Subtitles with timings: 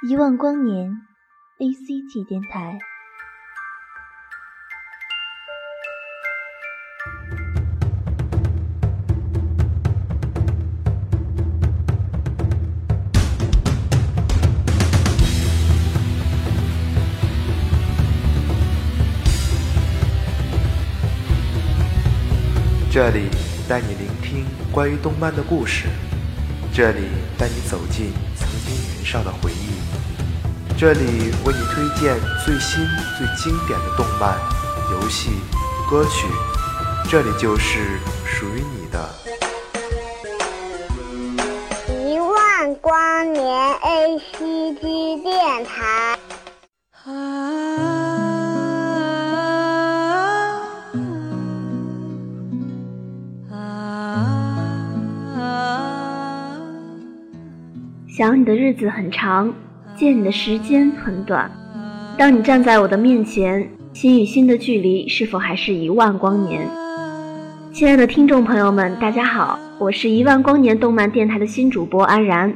[0.00, 0.92] 一万光年
[1.58, 2.78] ，A C G 电台。
[22.88, 23.28] 这里
[23.68, 25.88] 带你聆听关于动漫的故事，
[26.72, 29.57] 这里带你走进曾经年少的回忆，
[30.80, 32.86] 这里为你推荐最新
[33.18, 34.38] 最经典的动漫、
[34.92, 35.30] 游戏、
[35.90, 36.28] 歌曲，
[37.10, 39.10] 这里就是属于你的。
[42.06, 46.16] 一万光年 A C G 电台。
[58.16, 59.52] 想你的日子很长，
[59.98, 61.50] 见你的时间很短。
[62.16, 66.64] 当你站在我的面前，心与心的距离是否还是一万光年？
[67.72, 72.54] 亲爱的听众朋友们，大家好，我是一万光年动漫电台的新主播安然，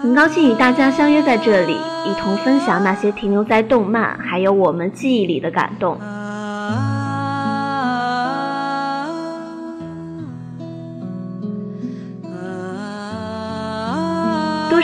[0.00, 5.98] 很高兴与大家相约在这里，一同分享那些停留在动漫还有我们记忆里的感动。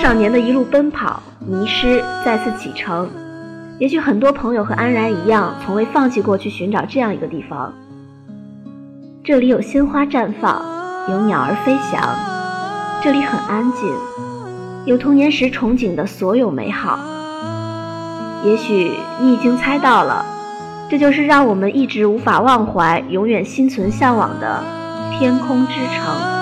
[0.02, 3.08] 少年的一路奔跑、迷失，再次启程。
[3.78, 7.72] 也许很多朋友和安然一样，从未放弃过去寻找这样一个地方。
[9.22, 10.60] 这里有鲜花绽放，
[11.08, 12.02] 有鸟儿飞翔，
[13.00, 13.88] 这里很安静，
[14.86, 16.98] 有童年时憧憬的所有美好。
[18.44, 20.26] 也许你已经猜到了，
[20.90, 24.64] 这就是让我们一直无法忘怀、永远心存向往的
[25.16, 26.32] 天空之城。《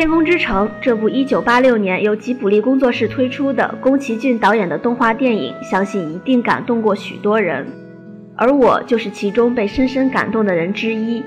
[0.00, 7.66] 天空之城》这部1986年由吉卜力工作室推出的宫崎骏导演的动画电影，相信一定感动过许多人，
[8.34, 11.22] 而我就是其中被深深感动的人之一。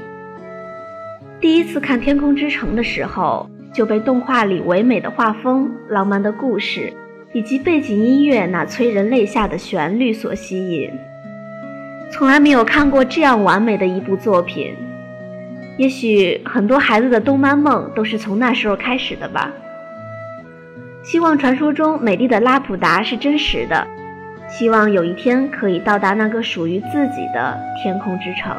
[1.39, 6.91] 第一次看《天空之城》的时候，就被动画里唯美的画风、浪漫的故事
[7.31, 10.89] 以及背景音乐那催人泪下的旋律所吸引。
[12.09, 14.73] 从来没有看过这样完美的一部作品。
[15.77, 19.51] 也许很多孩子的动漫梦都是从那时候开始的吧。
[21.03, 23.87] 希望传说中美丽的拉普达是真实的，
[24.47, 28.55] 希望有一天可以到达那个属于自己的天空之城。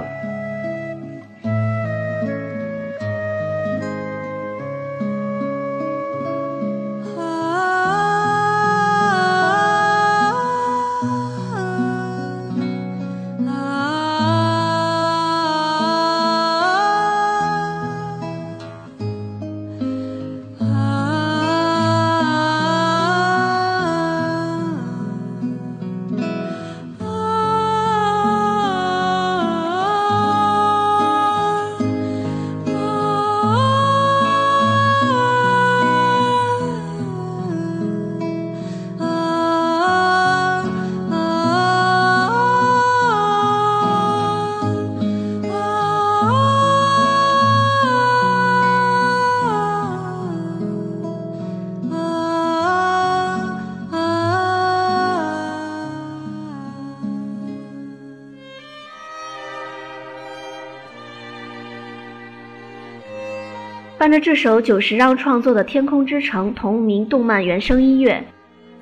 [64.05, 68.23] 伴着这首久石让创作的《天空之城》同名动漫原声音乐，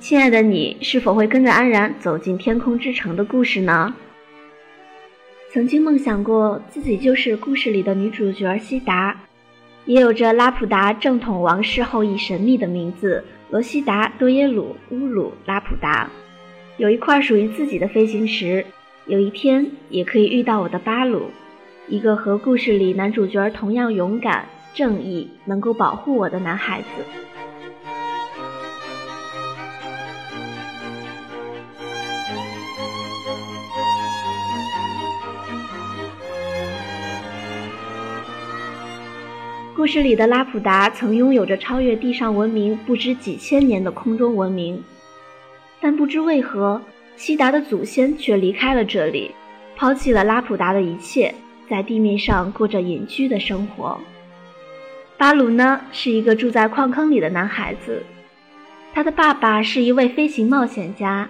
[0.00, 3.94] 亲爱的你是否会跟着安然走进天空之城的故事呢？
[5.52, 9.16] 曾经梦想过自己就是故事里的女主角西达，
[9.84, 16.10] 也有着拉普达正统王室后裔神秘的名字罗西达多耶鲁乌鲁拉普达，
[16.78, 18.66] 有一块属于自己的飞行石，
[19.06, 21.30] 有一天也可以遇到我的巴鲁，
[21.86, 24.44] 一个和故事里男主角同样勇敢。
[24.74, 26.86] 正义能够保护我的男孩子。
[39.74, 44.80] 故事里的拉普达曾拥有着超越地上文明不知几千年的空中文明，
[45.80, 46.80] 但不知为何，
[47.16, 49.34] 西达的祖先却离开了这里，
[49.74, 51.34] 抛弃了拉普达的一切，
[51.68, 53.98] 在地面上过着隐居的生活。
[55.18, 58.02] 巴鲁呢，是一个住在矿坑里的男孩子，
[58.92, 61.28] 他的爸爸是一位飞行冒险家，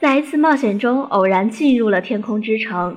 [0.00, 2.96] 在一次冒险中偶然进入了天空之城。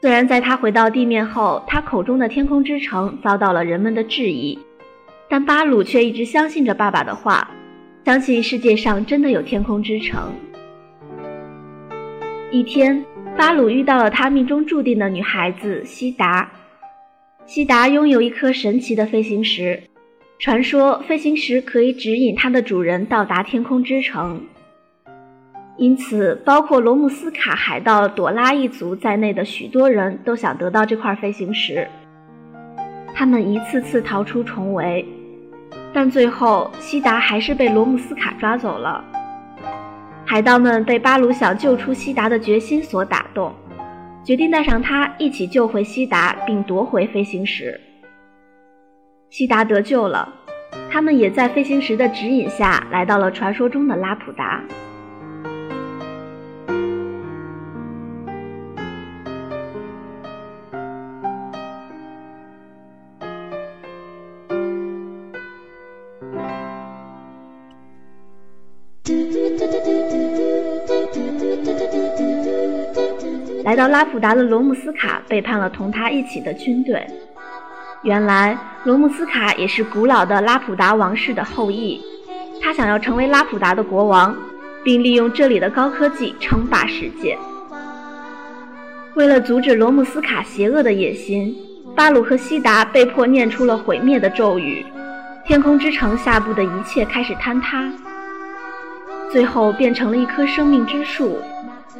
[0.00, 4.56] 虽然在他回到地面后，他口中的天空之城遭到了人们的质疑，
[5.28, 7.50] 但巴鲁却一直相信着爸爸的话，
[8.04, 10.32] 相信世界上真的有天空之城。
[12.52, 13.04] 一天，
[13.36, 16.48] 巴鲁遇到了他命中注定的女孩子西达。
[17.46, 19.80] 西达拥有一颗神奇的飞行石，
[20.36, 24.42] 传说飞行石可以指引它的主人到达天空之城。
[25.76, 31.86] 因此，包括罗姆斯卡海盗朵拉一族在内的许多人都想得到这块飞行石。
[33.14, 35.06] 他们一次次逃出重围，
[35.94, 39.04] 但最后西达还是被罗姆斯卡抓走了。
[40.24, 43.54] 海盗们被巴鲁想救出西达的决心所打动，
[44.26, 47.80] 决定带上他一起救回西达，并夺回飞行石。
[49.30, 50.28] 西达得救了，
[50.90, 54.64] 他们也在飞行石的指引下来到了传说中的拉普达。
[73.66, 77.04] 来到拉普达的罗姆斯卡背叛了同他一起的军队。
[78.02, 82.00] 原来罗姆斯卡也是古老的拉普达王室的后裔，
[82.62, 84.36] 他想要成为拉普达的国王，
[84.84, 87.36] 并利用这里的高科技称霸世界。
[89.16, 91.52] 为了阻止罗姆斯卡邪恶的野心，
[91.96, 94.86] 巴鲁和西达被迫念出了毁灭的咒语，
[95.44, 97.90] 天空之城下部的一切开始坍塌，
[99.32, 101.40] 最后变成了一棵生命之树。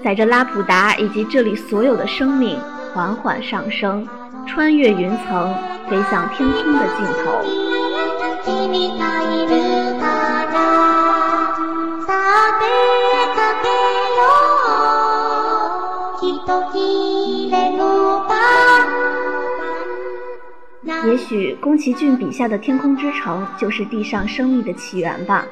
[0.07, 2.57] 载着拉普达以及这里所有的生命
[2.95, 4.07] 缓缓上升，
[4.47, 5.53] 穿越云层，
[5.91, 7.43] 飞向天空的尽头。
[21.05, 25.45] 也许宫崎骏笔下的天空之城就是地上生命的起源吧。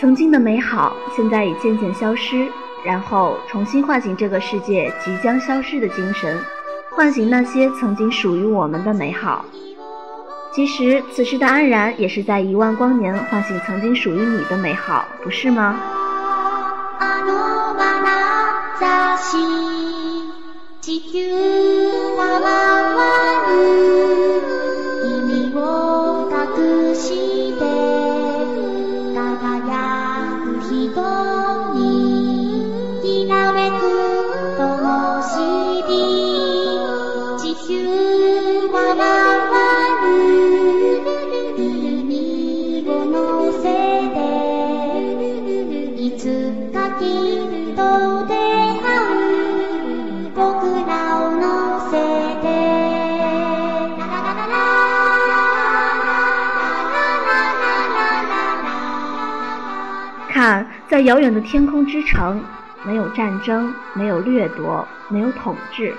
[0.00, 2.48] 曾经的美好，现在已渐渐消失。
[2.84, 6.38] 然后重新唤醒这个世界即将消失的精神，
[6.90, 9.44] 唤醒那些曾经属于我们的美好。
[10.54, 15.76] 其实，此时的安然也是在一万光年唤醒曾经属于你的美好，不是吗？
[60.30, 62.40] 看在遥远的天空之城，
[62.84, 65.92] 没有战争，没有掠夺，没有统治。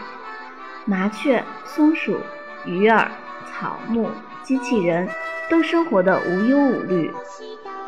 [0.86, 2.18] 麻雀、松鼠、
[2.66, 3.10] 鱼儿、
[3.52, 4.10] 草木、
[4.44, 5.08] 机器人，
[5.50, 7.12] 都生活的无忧无虑。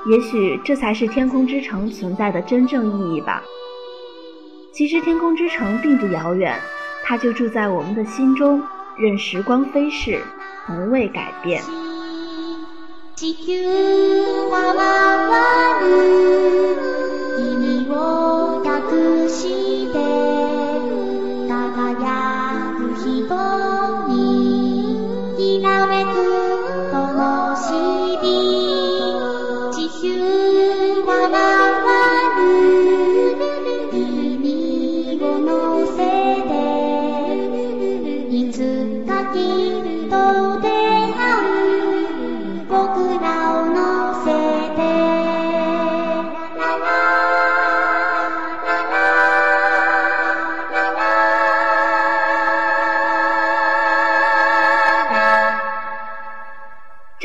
[0.07, 3.43] 也许这才是天空之城存在的真正意义吧。
[4.73, 6.59] 其实天空之城并不遥远，
[7.03, 8.63] 它就住在我们的心中，
[8.97, 10.21] 任时光飞逝，
[10.65, 11.61] 从未改变。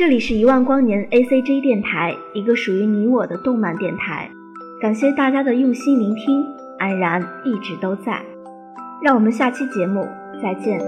[0.07, 4.31] 这里是一万光年 A C G 电台，一个属于你我的动漫电台。
[4.79, 6.45] 感谢大家的用心聆听，
[6.79, 8.21] 安然一直都在。
[9.03, 10.07] 让我们下期节目
[10.41, 10.79] 再见。